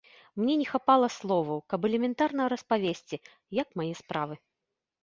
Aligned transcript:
Мне 0.39 0.53
не 0.61 0.63
хапала 0.69 1.09
словаў, 1.17 1.61
каб 1.75 1.87
элементарна 1.91 2.51
распавесці, 2.55 3.25
як 3.61 3.67
мае 3.83 3.93
справы. 4.03 4.35